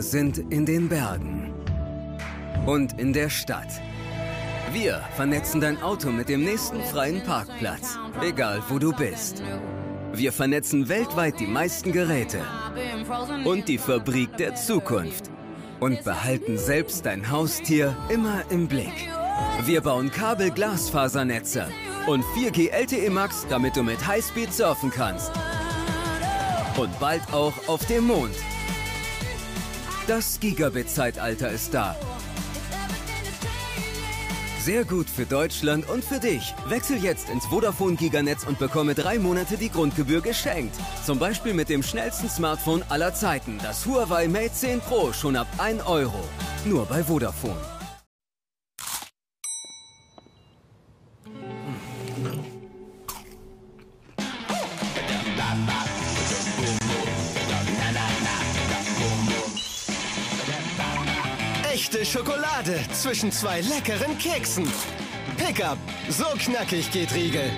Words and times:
Wir 0.00 0.04
sind 0.04 0.38
in 0.38 0.64
den 0.64 0.88
Bergen 0.88 1.52
und 2.64 2.98
in 2.98 3.12
der 3.12 3.28
Stadt. 3.28 3.68
Wir 4.72 5.02
vernetzen 5.14 5.60
dein 5.60 5.82
Auto 5.82 6.08
mit 6.08 6.30
dem 6.30 6.42
nächsten 6.42 6.80
freien 6.80 7.22
Parkplatz, 7.22 7.98
egal 8.22 8.62
wo 8.70 8.78
du 8.78 8.94
bist. 8.94 9.42
Wir 10.14 10.32
vernetzen 10.32 10.88
weltweit 10.88 11.38
die 11.38 11.46
meisten 11.46 11.92
Geräte 11.92 12.40
und 13.44 13.68
die 13.68 13.76
Fabrik 13.76 14.34
der 14.38 14.54
Zukunft 14.54 15.30
und 15.80 16.02
behalten 16.02 16.56
selbst 16.56 17.04
dein 17.04 17.30
Haustier 17.30 17.94
immer 18.08 18.42
im 18.48 18.68
Blick. 18.68 19.10
Wir 19.66 19.82
bauen 19.82 20.10
Kabel-Glasfasernetze 20.10 21.66
und 22.06 22.24
4G 22.34 22.70
LTE 22.70 23.10
Max, 23.10 23.46
damit 23.50 23.76
du 23.76 23.82
mit 23.82 24.06
Highspeed 24.06 24.50
surfen 24.50 24.90
kannst. 24.90 25.30
Und 26.78 26.98
bald 26.98 27.20
auch 27.34 27.52
auf 27.68 27.84
dem 27.84 28.06
Mond. 28.06 28.34
Das 30.10 30.40
Gigabit-Zeitalter 30.40 31.50
ist 31.50 31.72
da. 31.72 31.94
Sehr 34.58 34.84
gut 34.84 35.08
für 35.08 35.24
Deutschland 35.24 35.88
und 35.88 36.02
für 36.02 36.18
dich. 36.18 36.52
Wechsel 36.66 36.96
jetzt 36.96 37.30
ins 37.30 37.46
Vodafone 37.46 37.94
Giganetz 37.94 38.42
und 38.42 38.58
bekomme 38.58 38.96
drei 38.96 39.20
Monate 39.20 39.56
die 39.56 39.70
Grundgebühr 39.70 40.20
geschenkt. 40.20 40.74
Zum 41.06 41.20
Beispiel 41.20 41.54
mit 41.54 41.68
dem 41.68 41.84
schnellsten 41.84 42.28
Smartphone 42.28 42.82
aller 42.88 43.14
Zeiten, 43.14 43.58
das 43.62 43.86
Huawei 43.86 44.26
Mate 44.26 44.52
10 44.52 44.80
Pro, 44.80 45.12
schon 45.12 45.36
ab 45.36 45.46
1 45.58 45.86
Euro. 45.86 46.18
Nur 46.64 46.86
bei 46.86 47.04
Vodafone. 47.04 47.79
Schokolade 62.10 62.76
zwischen 62.92 63.30
zwei 63.30 63.60
leckeren 63.60 64.18
Keksen. 64.18 64.66
Pickup, 65.36 65.78
so 66.08 66.24
knackig 66.38 66.90
geht 66.90 67.14
Riegel. 67.14 67.48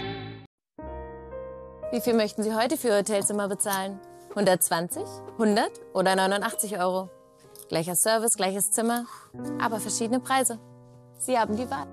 Wie 1.90 2.02
viel 2.02 2.12
möchten 2.12 2.42
Sie 2.42 2.54
heute 2.54 2.76
für 2.76 2.88
Ihr 2.88 2.98
Hotelzimmer 2.98 3.48
bezahlen? 3.48 3.98
120, 4.28 5.04
100 5.38 5.70
oder 5.94 6.14
89 6.16 6.78
Euro? 6.78 7.08
Gleicher 7.70 7.96
Service, 7.96 8.34
gleiches 8.36 8.70
Zimmer, 8.72 9.06
aber 9.58 9.80
verschiedene 9.80 10.20
Preise. 10.20 10.58
Sie 11.16 11.38
haben 11.38 11.56
die 11.56 11.70
Wahl. 11.70 11.86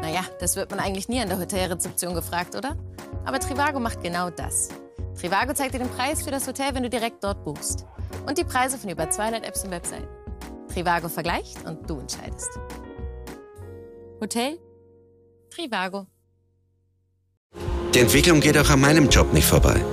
Naja, 0.00 0.20
das 0.38 0.54
wird 0.54 0.70
man 0.70 0.78
eigentlich 0.78 1.08
nie 1.08 1.20
an 1.20 1.28
der 1.28 1.40
Hotelrezeption 1.40 2.14
gefragt, 2.14 2.54
oder? 2.54 2.76
Aber 3.24 3.40
Trivago 3.40 3.80
macht 3.80 4.04
genau 4.04 4.30
das. 4.30 4.68
Trivago 5.20 5.52
zeigt 5.52 5.74
dir 5.74 5.80
den 5.80 5.90
Preis 5.90 6.22
für 6.22 6.30
das 6.30 6.46
Hotel, 6.46 6.76
wenn 6.76 6.84
du 6.84 6.90
direkt 6.90 7.24
dort 7.24 7.42
buchst. 7.44 7.86
Und 8.24 8.38
die 8.38 8.44
Preise 8.44 8.78
von 8.78 8.88
über 8.88 9.10
200 9.10 9.44
Apps 9.44 9.64
und 9.64 9.72
Webseiten. 9.72 10.17
Trivago 10.78 11.08
vergleicht 11.08 11.58
und 11.66 11.90
du 11.90 11.98
entscheidest. 11.98 12.50
Hotel? 14.20 14.58
Trivago. 15.50 16.06
Die 17.92 17.98
Entwicklung 17.98 18.38
geht 18.38 18.56
auch 18.56 18.70
an 18.70 18.80
meinem 18.80 19.08
Job 19.08 19.32
nicht 19.32 19.46
vorbei. 19.46 19.84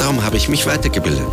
Darum 0.00 0.24
habe 0.24 0.36
ich 0.36 0.48
mich 0.48 0.66
weitergebildet. 0.66 1.26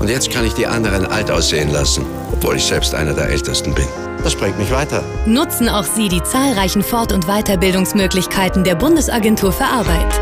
Und 0.00 0.10
jetzt 0.10 0.32
kann 0.32 0.44
ich 0.44 0.54
die 0.54 0.66
anderen 0.66 1.06
alt 1.06 1.30
aussehen 1.30 1.70
lassen, 1.70 2.04
obwohl 2.32 2.56
ich 2.56 2.64
selbst 2.64 2.94
einer 2.96 3.14
der 3.14 3.28
Ältesten 3.28 3.72
bin. 3.74 3.86
Das 4.24 4.34
bringt 4.34 4.58
mich 4.58 4.72
weiter. 4.72 5.04
Nutzen 5.26 5.68
auch 5.68 5.84
Sie 5.84 6.08
die 6.08 6.22
zahlreichen 6.24 6.82
Fort- 6.82 7.12
und 7.12 7.26
Weiterbildungsmöglichkeiten 7.26 8.64
der 8.64 8.74
Bundesagentur 8.74 9.52
für 9.52 9.66
Arbeit. 9.66 10.20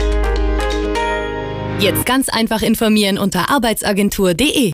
Jetzt 1.81 2.05
ganz 2.05 2.29
einfach 2.29 2.61
informieren 2.61 3.17
unter 3.19 3.51
arbeitsagentur.de. 3.51 4.73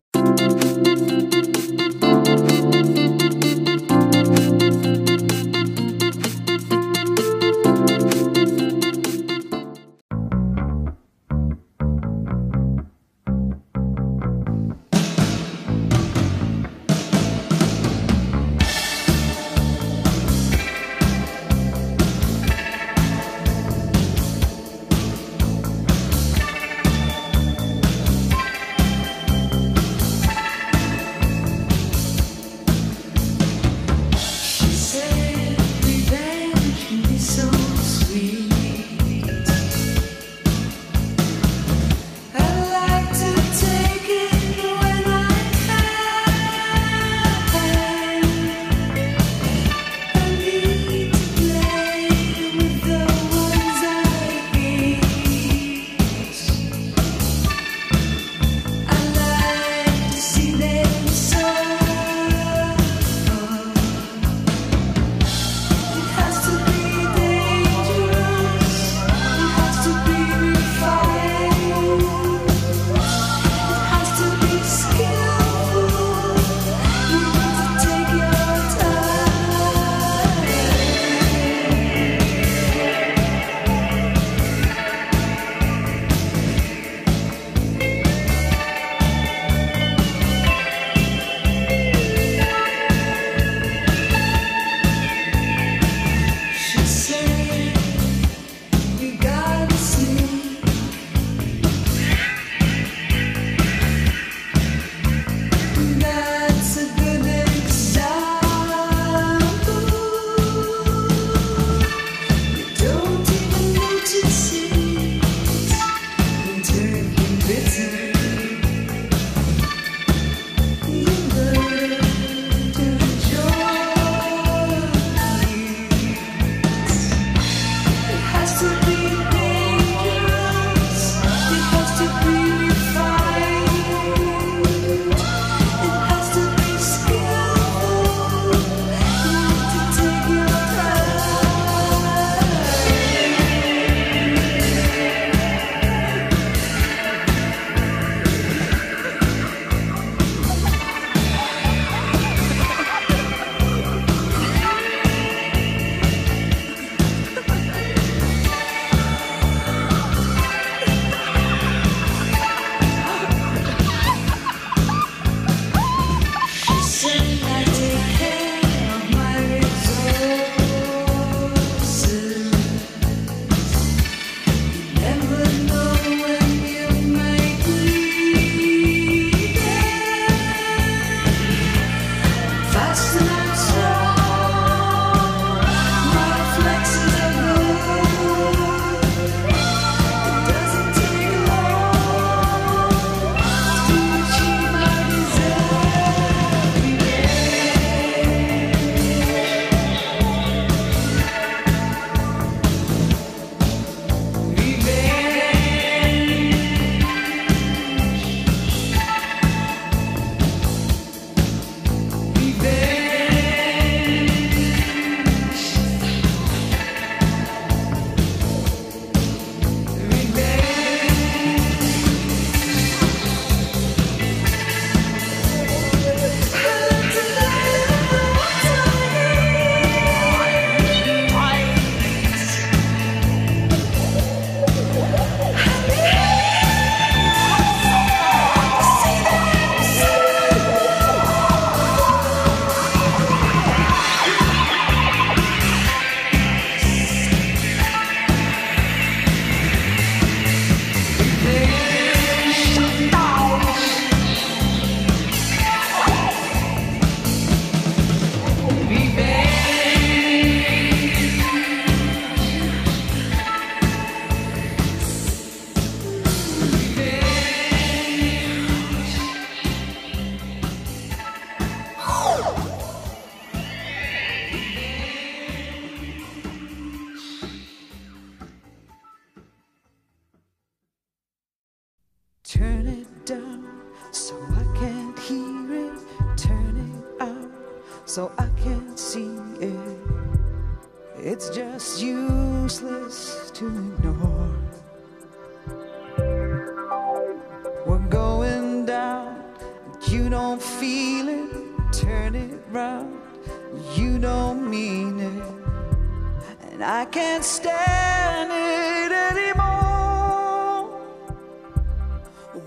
stand 307.61 308.51
it 308.53 309.13
anymore. 309.13 310.89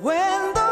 When 0.01 0.62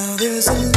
Now 0.00 0.16
there's 0.16 0.48
a 0.48 0.69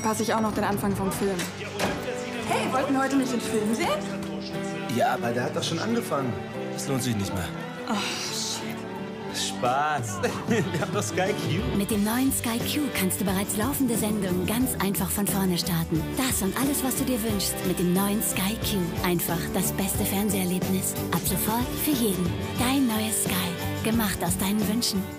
verpasse 0.00 0.22
ich 0.22 0.32
auch 0.32 0.40
noch 0.40 0.54
den 0.54 0.62
Anfang 0.62 0.94
vom 0.94 1.10
Film. 1.10 1.34
Hey, 2.48 2.72
wollten 2.72 2.92
wir 2.92 3.02
heute 3.02 3.16
nicht 3.16 3.32
den 3.32 3.40
Film 3.40 3.74
sehen? 3.74 3.88
Ja, 4.96 5.14
aber 5.14 5.32
der 5.32 5.44
hat 5.44 5.56
doch 5.56 5.62
schon 5.62 5.80
angefangen. 5.80 6.32
Das 6.72 6.86
lohnt 6.86 7.02
sich 7.02 7.16
nicht 7.16 7.34
mehr. 7.34 7.48
Spaß. 9.34 10.20
Wir 10.48 10.80
haben 10.80 10.92
doch 10.92 11.02
Sky 11.02 11.32
Q. 11.32 11.76
Mit 11.76 11.90
dem 11.90 12.02
neuen 12.02 12.32
Sky 12.32 12.58
Q 12.58 12.80
kannst 12.94 13.20
du 13.20 13.24
bereits 13.24 13.56
laufende 13.56 13.96
Sendungen 13.96 14.46
ganz 14.46 14.70
einfach 14.84 15.08
von 15.10 15.26
vorne 15.26 15.56
starten. 15.58 16.02
Das 16.16 16.42
und 16.42 16.56
alles, 16.60 16.82
was 16.82 16.96
du 16.96 17.04
dir 17.04 17.22
wünschst, 17.22 17.54
mit 17.66 17.78
dem 17.78 17.92
neuen 17.92 18.22
Sky 18.22 18.56
Q. 18.62 18.78
Einfach 19.06 19.38
das 19.54 19.72
beste 19.72 20.04
Fernseherlebnis. 20.04 20.94
Ab 21.12 21.22
sofort 21.24 21.66
für 21.84 21.92
jeden. 21.92 22.26
Dein 22.58 22.86
neues 22.86 23.24
Sky. 23.24 23.84
Gemacht 23.84 24.18
aus 24.24 24.36
deinen 24.38 24.66
Wünschen. 24.68 25.17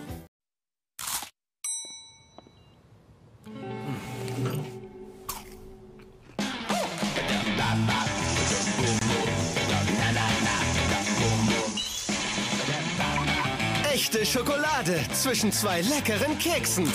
Schokolade 14.32 15.00
zwischen 15.12 15.52
zwei 15.52 15.82
leckeren 15.82 16.38
Keksen. 16.38 16.86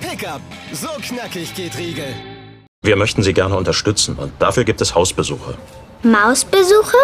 Pickup. 0.00 0.40
So 0.72 0.88
knackig 1.02 1.54
geht 1.54 1.76
Riegel. 1.76 2.14
Wir 2.82 2.96
möchten 2.96 3.22
Sie 3.22 3.34
gerne 3.34 3.56
unterstützen 3.58 4.16
und 4.16 4.32
dafür 4.38 4.64
gibt 4.64 4.80
es 4.80 4.94
Hausbesuche. 4.94 5.54
Mausbesuche? 6.02 6.96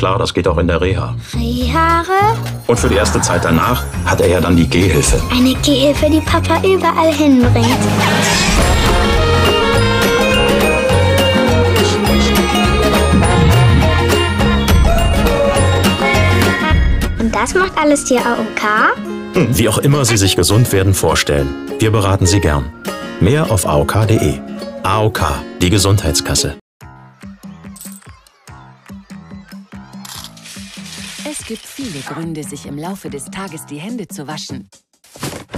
Klar, 0.00 0.18
das 0.18 0.32
geht 0.32 0.48
auch 0.48 0.56
in 0.56 0.66
der 0.66 0.80
Reha. 0.80 1.14
Rehhaare? 1.34 2.34
Und 2.66 2.78
für 2.80 2.88
die 2.88 2.94
erste 2.94 3.20
Zeit 3.20 3.44
danach 3.44 3.84
hat 4.06 4.22
er 4.22 4.28
ja 4.28 4.40
dann 4.40 4.56
die 4.56 4.66
Gehhilfe. 4.66 5.20
Eine 5.30 5.52
Gehilfe, 5.56 6.08
die 6.08 6.22
Papa 6.22 6.58
überall 6.66 7.12
hinbringt. 7.12 7.66
Und 17.18 17.34
das 17.34 17.54
macht 17.54 17.72
alles 17.76 18.04
die 18.04 18.16
AOK? 18.16 19.34
Hm, 19.34 19.58
Wie 19.58 19.68
auch 19.68 19.78
immer 19.78 20.04
Sie 20.06 20.16
sich 20.16 20.34
gesund 20.34 20.72
werden 20.72 20.94
vorstellen. 20.94 21.48
Wir 21.78 21.90
beraten 21.90 22.24
Sie 22.26 22.40
gern. 22.40 22.72
Mehr 23.20 23.50
auf 23.50 23.66
aok.de. 23.66 24.38
AOK, 24.82 25.20
die 25.60 25.68
Gesundheitskasse. 25.68 26.56
Gibt 31.50 31.66
viele 31.66 31.98
Gründe, 32.02 32.44
sich 32.44 32.64
im 32.66 32.78
Laufe 32.78 33.10
des 33.10 33.24
Tages 33.24 33.66
die 33.66 33.78
Hände 33.78 34.06
zu 34.06 34.28
waschen. 34.28 34.70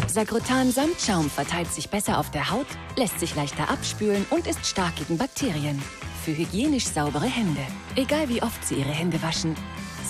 Sagrotan 0.09 0.72
Samtschaum 0.72 1.28
verteilt 1.28 1.70
sich 1.70 1.90
besser 1.90 2.18
auf 2.18 2.30
der 2.30 2.51
Haut, 2.51 2.66
lässt 2.97 3.20
sich 3.20 3.36
leichter 3.36 3.68
abspülen 3.68 4.24
und 4.30 4.47
ist 4.47 4.64
stark 4.64 4.97
gegen 4.97 5.18
Bakterien. 5.18 5.82
Für 6.24 6.34
hygienisch 6.34 6.86
saubere 6.86 7.26
Hände. 7.26 7.61
Egal 7.95 8.30
wie 8.30 8.43
oft 8.43 8.66
Sie 8.66 8.76
Ihre 8.76 8.88
Hände 8.88 9.22
waschen. 9.22 9.55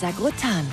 Sagrotan. 0.01 0.69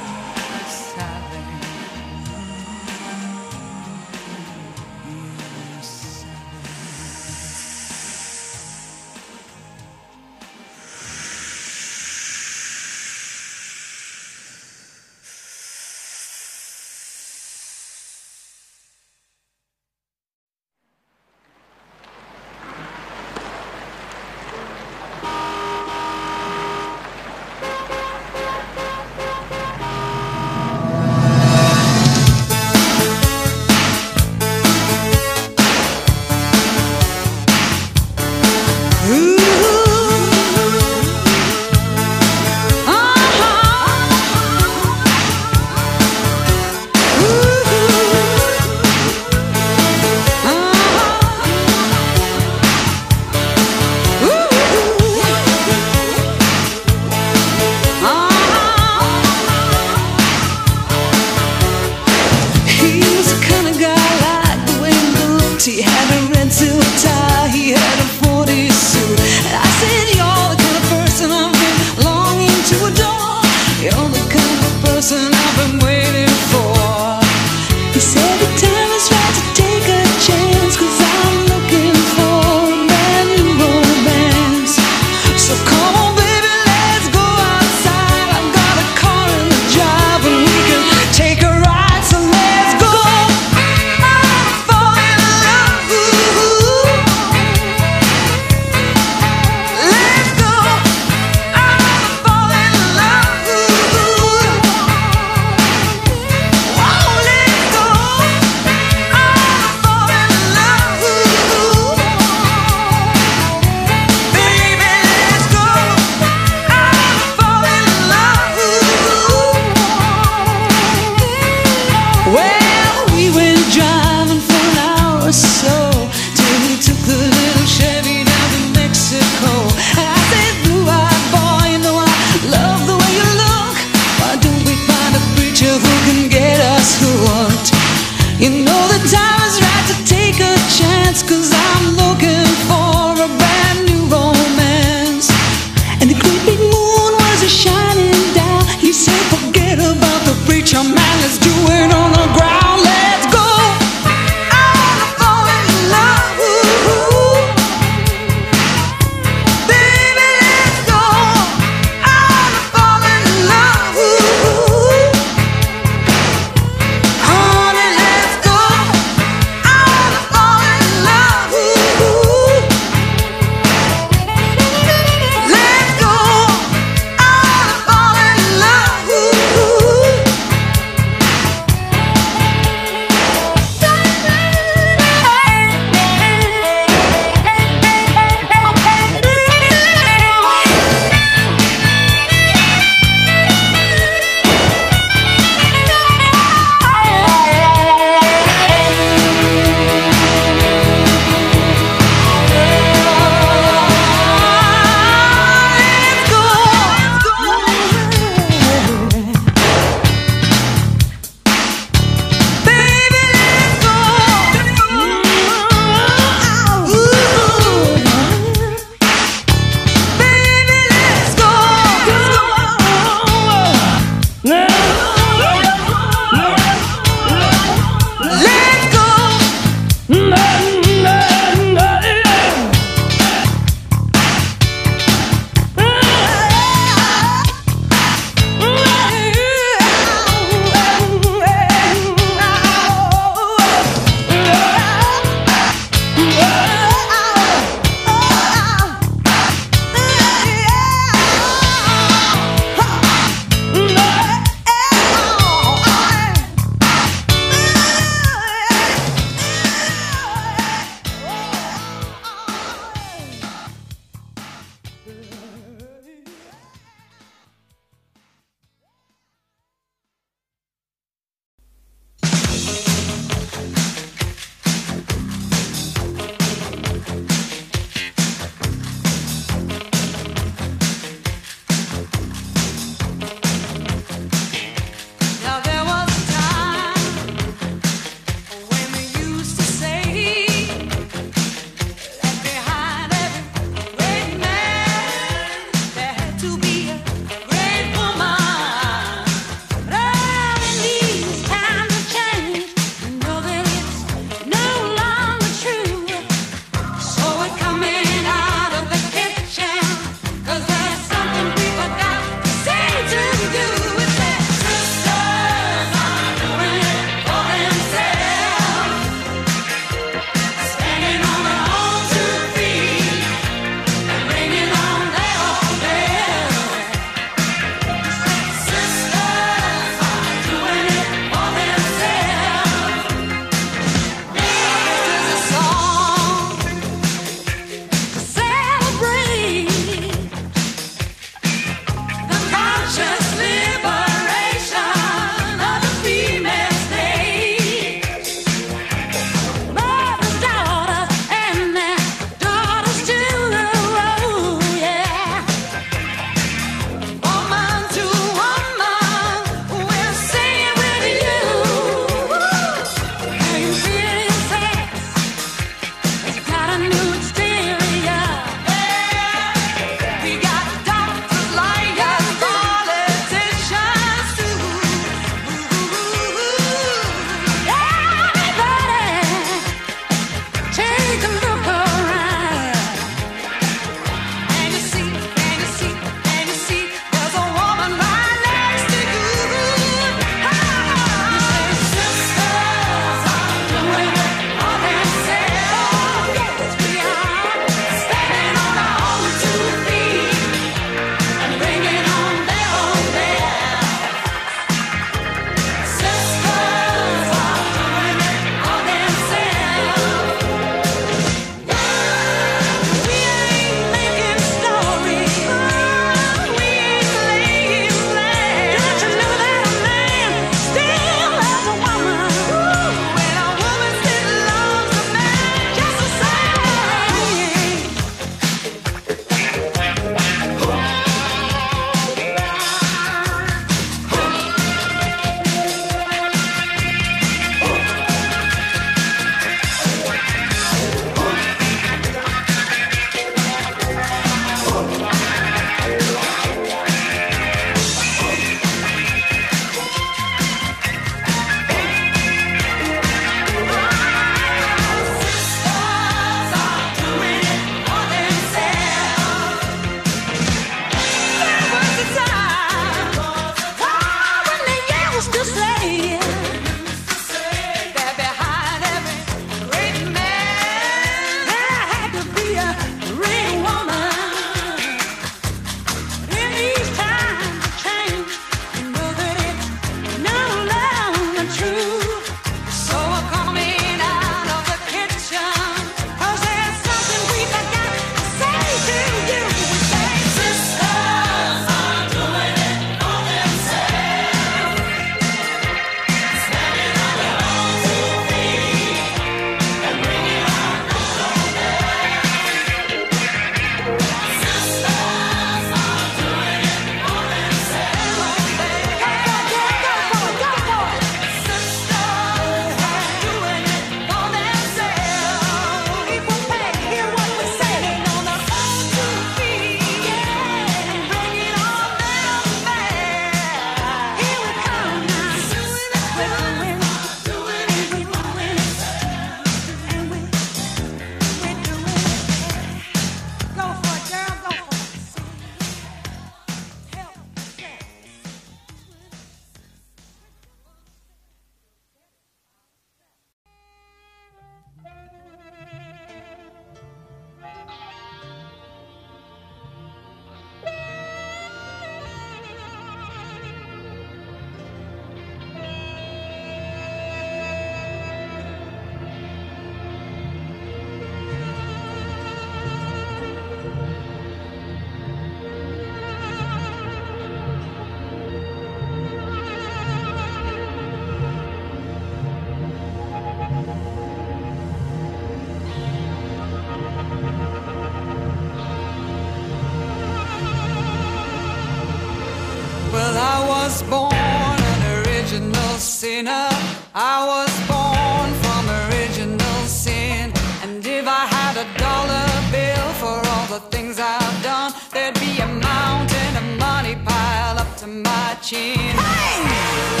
Sinner. 585.81 586.47
I 586.93 587.25
was 587.25 587.51
born 587.67 588.29
from 588.43 588.63
original 588.85 589.65
sin. 589.65 590.31
And 590.61 590.85
if 590.85 591.07
I 591.07 591.25
had 591.25 591.57
a 591.57 591.65
dollar 591.79 592.27
bill 592.53 592.89
for 593.01 593.17
all 593.33 593.47
the 593.47 593.61
things 593.75 593.99
I've 593.99 594.43
done, 594.43 594.73
there'd 594.93 595.19
be 595.19 595.39
a 595.39 595.47
mountain 595.47 596.37
of 596.37 596.59
money 596.59 596.95
piled 597.03 597.57
up 597.57 597.75
to 597.77 597.87
my 597.87 598.37
chin. 598.41 598.95
My 598.95 600.00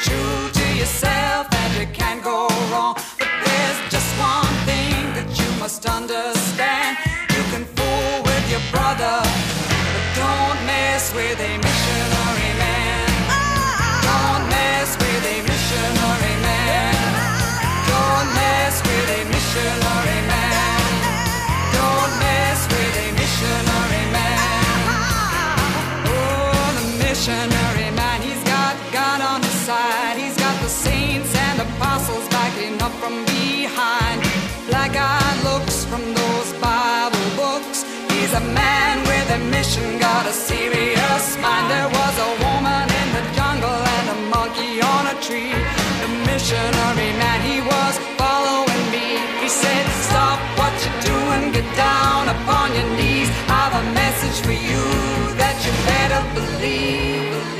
true 0.00 0.50
to 0.52 0.66
yourself 0.76 1.46
and 1.52 1.72
you 1.80 1.86
can't 1.94 2.22
go 2.22 2.48
wrong. 2.70 2.94
But 3.18 3.28
there's 3.44 3.78
just 3.90 4.10
one 4.18 4.54
thing 4.68 4.92
that 5.16 5.28
you 5.38 5.48
must 5.58 5.86
understand. 5.86 6.98
You 7.34 7.42
can 7.52 7.64
fool 7.76 8.22
with 8.22 8.44
your 8.50 8.64
brother, 8.72 9.16
but 9.92 10.06
don't 10.14 10.58
mess 10.66 11.14
with 11.14 11.40
a 11.40 11.65
a 38.36 38.40
man 38.52 39.00
with 39.08 39.28
a 39.30 39.38
mission, 39.48 39.98
got 39.98 40.26
a 40.26 40.32
serious 40.32 41.24
mind. 41.40 41.70
There 41.70 41.88
was 41.88 42.14
a 42.28 42.30
woman 42.44 42.84
in 43.00 43.08
the 43.16 43.24
jungle 43.32 43.80
and 43.96 44.06
a 44.16 44.18
monkey 44.34 44.82
on 44.82 45.02
a 45.14 45.16
tree. 45.26 45.56
The 46.04 46.10
missionary 46.28 47.12
man, 47.22 47.40
he 47.40 47.58
was 47.72 47.94
following 48.20 48.84
me. 48.92 49.06
He 49.40 49.48
said, 49.48 49.84
Stop 50.08 50.38
what 50.58 50.74
you're 50.84 51.02
doing, 51.12 51.52
get 51.52 51.68
down 51.76 52.28
upon 52.28 52.74
your 52.76 52.88
knees. 52.96 53.30
I've 53.48 53.74
a 53.82 53.84
message 54.02 54.38
for 54.44 54.58
you 54.70 54.84
that 55.40 55.56
you 55.64 55.72
better 55.92 56.20
believe. 56.34 56.56
believe, 56.56 57.55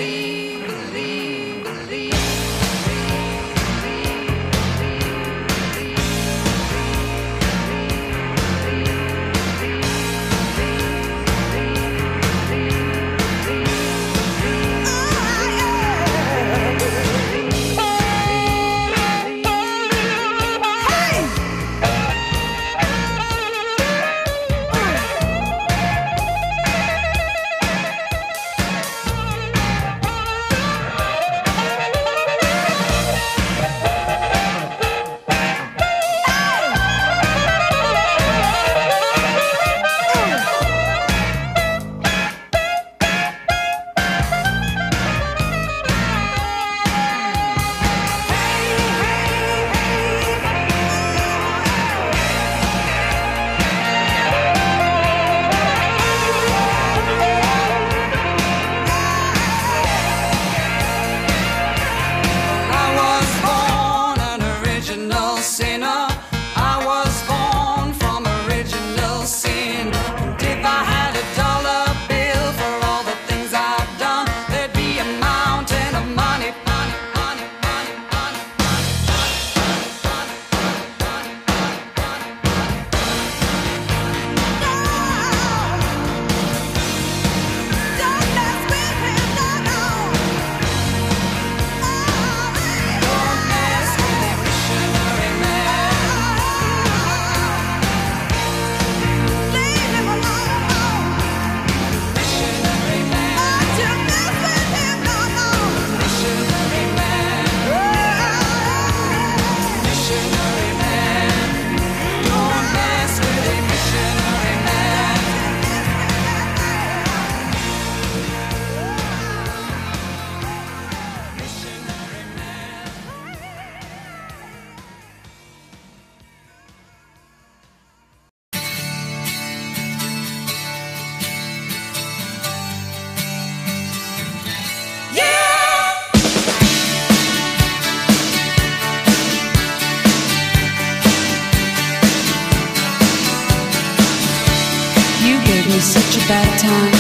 bad 146.29 146.59
time. 146.59 146.93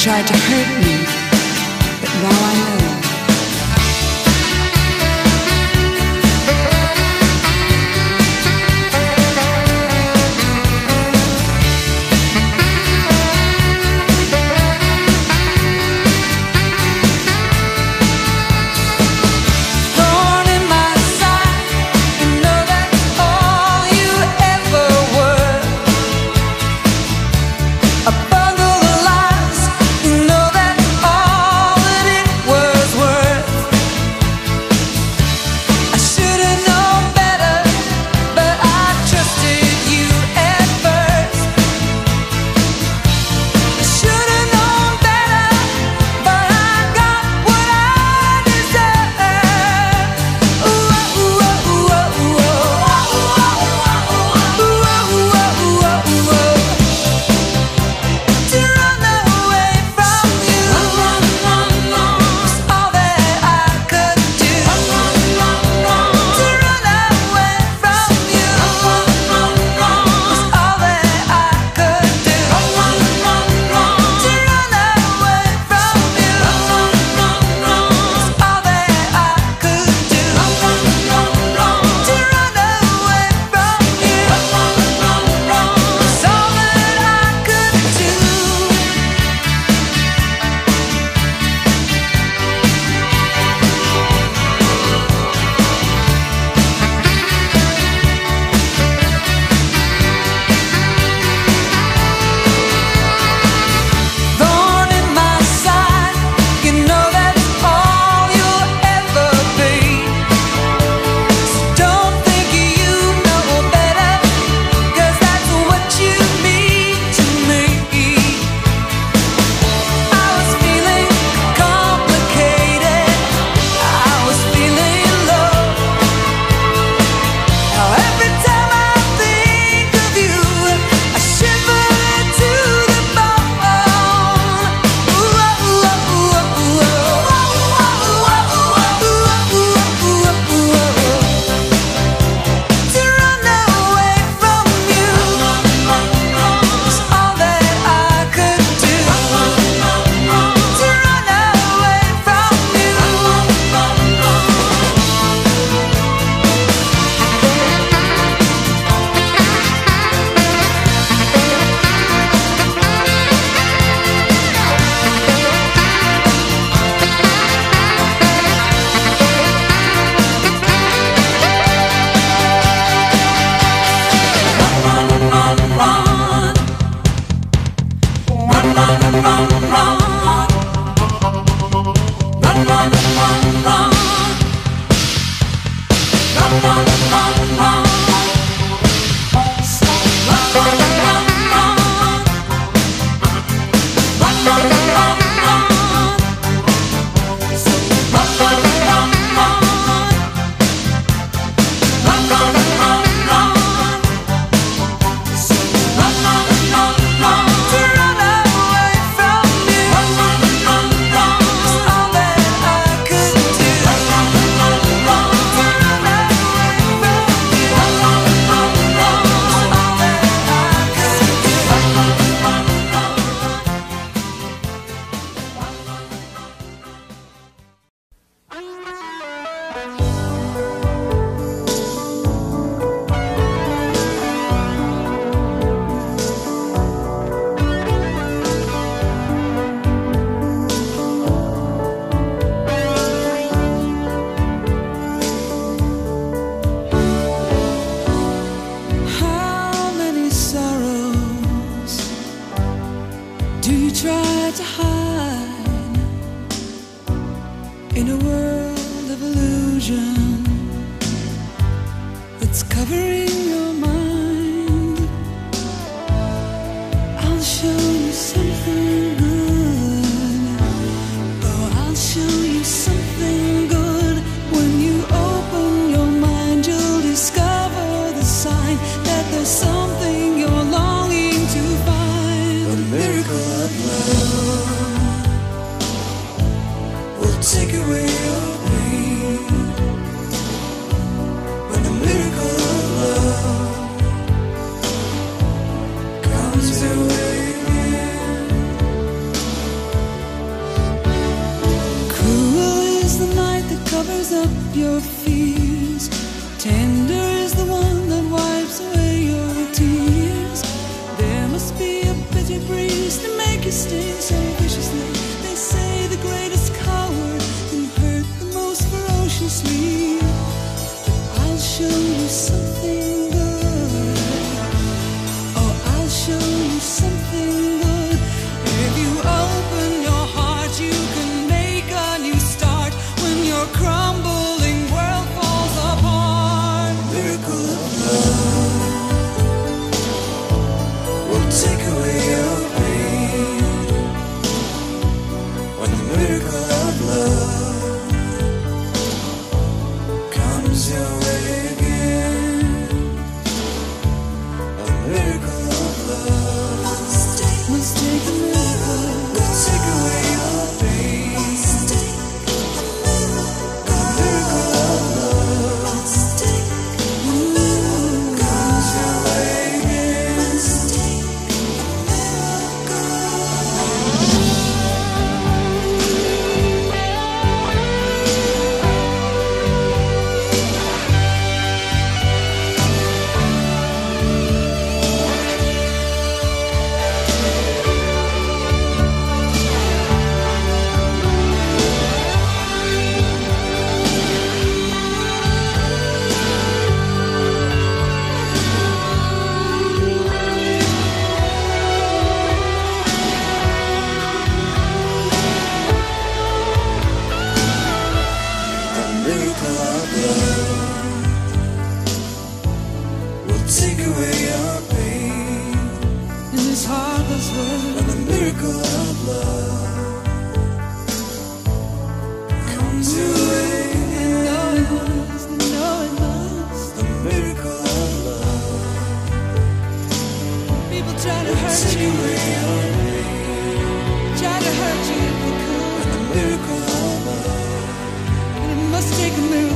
Tried 0.00 0.26
to 0.26 0.36
hurt 0.36 0.70
me, 0.82 0.96
but 2.00 2.10
now 2.22 2.46
I 2.50 2.80
know. 2.80 2.89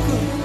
good. 0.06 0.43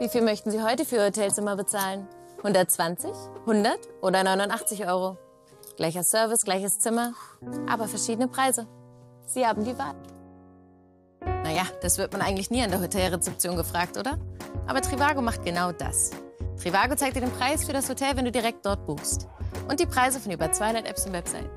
Wie 0.00 0.08
viel 0.08 0.22
möchten 0.22 0.50
Sie 0.50 0.62
heute 0.62 0.86
für 0.86 0.96
Ihr 0.96 1.04
Hotelzimmer 1.04 1.56
bezahlen? 1.56 2.08
120, 2.38 3.10
100 3.40 3.78
oder 4.00 4.24
89 4.24 4.86
Euro? 4.86 5.18
Gleicher 5.76 6.02
Service, 6.04 6.40
gleiches 6.42 6.78
Zimmer, 6.78 7.12
aber 7.68 7.86
verschiedene 7.86 8.26
Preise. 8.26 8.66
Sie 9.26 9.46
haben 9.46 9.62
die 9.62 9.76
Wahl. 9.76 9.94
Naja, 11.44 11.64
das 11.82 11.98
wird 11.98 12.14
man 12.14 12.22
eigentlich 12.22 12.50
nie 12.50 12.62
an 12.62 12.70
der 12.70 12.80
Hotelrezeption 12.80 13.56
gefragt, 13.56 13.98
oder? 13.98 14.18
Aber 14.66 14.80
Trivago 14.80 15.20
macht 15.20 15.44
genau 15.44 15.70
das. 15.70 16.12
Trivago 16.58 16.94
zeigt 16.94 17.16
dir 17.16 17.20
den 17.20 17.32
Preis 17.32 17.64
für 17.64 17.74
das 17.74 17.90
Hotel, 17.90 18.16
wenn 18.16 18.24
du 18.24 18.32
direkt 18.32 18.64
dort 18.64 18.86
buchst. 18.86 19.28
Und 19.68 19.80
die 19.80 19.86
Preise 19.86 20.18
von 20.18 20.32
über 20.32 20.50
200 20.50 20.88
Apps 20.88 21.04
und 21.04 21.12
Webseiten. 21.12 21.50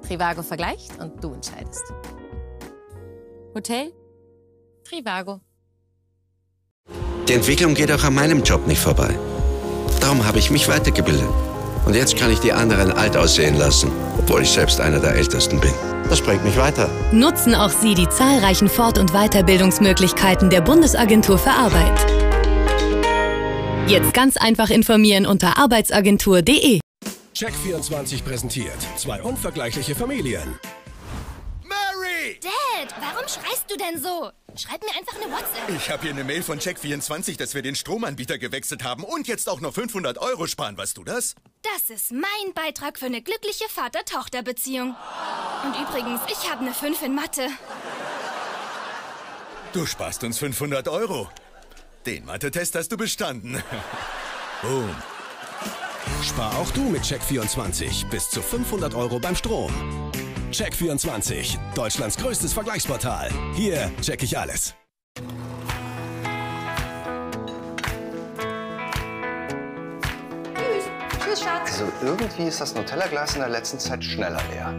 Trivago 0.00 0.42
vergleicht 0.42 0.98
und 0.98 1.22
du 1.22 1.34
entscheidest. 1.34 1.92
Hotel? 3.54 3.92
Trivago. 4.82 5.42
Die 7.28 7.34
Entwicklung 7.34 7.74
geht 7.74 7.92
auch 7.92 8.02
an 8.02 8.14
meinem 8.14 8.42
Job 8.42 8.66
nicht 8.66 8.80
vorbei. 8.80 9.10
Darum 10.00 10.26
habe 10.26 10.38
ich 10.38 10.50
mich 10.50 10.68
weitergebildet. 10.68 11.28
Und 11.84 11.94
jetzt 11.94 12.16
kann 12.16 12.32
ich 12.32 12.38
die 12.40 12.52
anderen 12.52 12.92
alt 12.92 13.16
aussehen 13.16 13.56
lassen, 13.56 13.90
obwohl 14.18 14.42
ich 14.42 14.50
selbst 14.50 14.80
einer 14.80 14.98
der 14.98 15.14
Ältesten 15.14 15.60
bin. 15.60 15.72
Das 16.08 16.20
bringt 16.20 16.44
mich 16.44 16.56
weiter. 16.56 16.88
Nutzen 17.12 17.54
auch 17.54 17.70
Sie 17.70 17.94
die 17.94 18.08
zahlreichen 18.08 18.68
Fort- 18.68 18.98
und 18.98 19.12
Weiterbildungsmöglichkeiten 19.12 20.50
der 20.50 20.60
Bundesagentur 20.60 21.38
für 21.38 21.50
Arbeit. 21.50 22.06
Jetzt 23.88 24.14
ganz 24.14 24.36
einfach 24.36 24.70
informieren 24.70 25.26
unter 25.26 25.58
arbeitsagentur.de. 25.58 26.80
Check24 27.34 28.22
präsentiert 28.24 28.78
zwei 28.96 29.22
unvergleichliche 29.22 29.94
Familien. 29.94 30.58
Dad, 32.40 32.94
warum 33.00 33.26
schreist 33.28 33.64
du 33.68 33.76
denn 33.76 34.00
so? 34.00 34.30
Schreib 34.56 34.82
mir 34.82 34.90
einfach 34.96 35.16
eine 35.16 35.32
WhatsApp. 35.32 35.68
Ich 35.76 35.90
habe 35.90 36.02
hier 36.02 36.12
eine 36.12 36.24
Mail 36.24 36.42
von 36.42 36.58
Check24, 36.58 37.36
dass 37.36 37.54
wir 37.54 37.62
den 37.62 37.74
Stromanbieter 37.74 38.38
gewechselt 38.38 38.84
haben 38.84 39.02
und 39.02 39.26
jetzt 39.26 39.48
auch 39.48 39.60
noch 39.60 39.74
500 39.74 40.18
Euro 40.18 40.46
sparen. 40.46 40.76
Weißt 40.76 40.96
du 40.96 41.04
das? 41.04 41.34
Das 41.62 41.90
ist 41.90 42.12
mein 42.12 42.54
Beitrag 42.54 42.98
für 42.98 43.06
eine 43.06 43.22
glückliche 43.22 43.68
Vater-Tochter-Beziehung. 43.68 44.94
Und 45.64 45.74
übrigens, 45.80 46.20
ich 46.28 46.50
habe 46.50 46.60
eine 46.60 46.74
5 46.74 47.02
in 47.02 47.14
Mathe. 47.14 47.48
Du 49.72 49.86
sparst 49.86 50.22
uns 50.22 50.38
500 50.38 50.88
Euro. 50.88 51.28
Den 52.06 52.24
Mathe-Test 52.26 52.74
hast 52.74 52.88
du 52.92 52.96
bestanden. 52.96 53.62
Boom. 54.62 54.94
Spar 56.22 56.56
auch 56.58 56.70
du 56.72 56.82
mit 56.82 57.02
Check24 57.02 58.08
bis 58.10 58.30
zu 58.30 58.42
500 58.42 58.94
Euro 58.94 59.18
beim 59.18 59.34
Strom. 59.34 59.72
Check24, 60.52 61.56
Deutschlands 61.74 62.18
größtes 62.18 62.52
Vergleichsportal. 62.52 63.30
Hier 63.54 63.90
check 64.02 64.22
ich 64.22 64.38
alles. 64.38 64.74
Tschüss, 71.24 71.40
Schatz. 71.42 71.80
Also 71.80 71.86
irgendwie 72.02 72.42
ist 72.42 72.60
das 72.60 72.74
Nutella-Glas 72.74 73.34
in 73.34 73.40
der 73.40 73.48
letzten 73.48 73.78
Zeit 73.78 74.04
schneller 74.04 74.42
leer. 74.52 74.74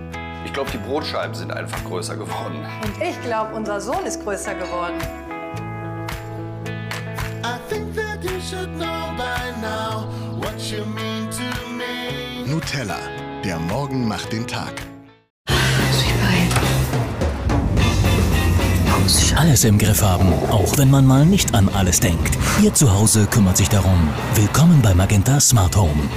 Ich 0.45 0.53
glaube, 0.53 0.69
die 0.69 0.77
Brotscheiben 0.77 1.33
sind 1.33 1.51
einfach 1.51 1.83
größer 1.85 2.17
geworden. 2.17 2.63
Und 2.83 3.01
ich 3.01 3.19
glaube, 3.21 3.55
unser 3.55 3.81
Sohn 3.81 4.05
ist 4.05 4.23
größer 4.23 4.53
geworden. 4.53 4.99
Nutella. 12.45 12.99
Der 13.43 13.57
Morgen 13.57 14.07
macht 14.07 14.31
den 14.31 14.45
Tag. 14.45 14.92
Alles 19.35 19.65
im 19.65 19.77
Griff 19.77 20.01
haben, 20.01 20.31
auch 20.49 20.77
wenn 20.77 20.89
man 20.89 21.05
mal 21.05 21.25
nicht 21.25 21.53
an 21.53 21.67
alles 21.67 21.99
denkt. 21.99 22.37
Ihr 22.63 22.73
Zuhause 22.73 23.25
kümmert 23.25 23.57
sich 23.57 23.67
darum. 23.67 24.07
Willkommen 24.35 24.81
bei 24.81 24.93
Magenta 24.93 25.41
Smart 25.41 25.75
Home. 25.75 26.09